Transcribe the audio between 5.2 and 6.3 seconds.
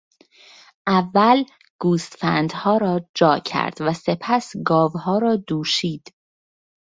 دوشید.